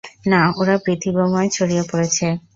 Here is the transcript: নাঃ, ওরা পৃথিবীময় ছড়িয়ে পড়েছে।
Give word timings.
নাঃ, 0.25 0.47
ওরা 0.57 0.75
পৃথিবীময় 0.85 1.49
ছড়িয়ে 1.49 1.83
পড়েছে। 1.91 2.27